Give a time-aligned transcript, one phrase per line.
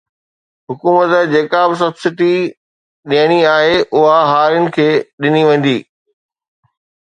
[0.69, 2.31] حڪومت جيڪا به سبسڊي
[3.13, 4.89] ڏيڻي آهي اها هارين کي
[5.21, 5.79] ڏني ويندي